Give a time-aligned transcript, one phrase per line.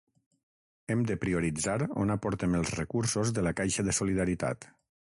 [0.93, 4.73] Hem de prioritzar on aportem els recursos de la caixa de solidaritat.